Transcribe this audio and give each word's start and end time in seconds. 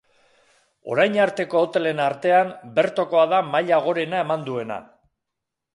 Orain 0.93 1.17
arteko 1.25 1.61
hotelen 1.65 2.01
artean 2.07 2.51
bertokoa 2.81 3.27
da 3.35 3.45
maila 3.53 3.81
gorena 3.89 4.25
eman 4.29 4.49
duena. 4.51 4.85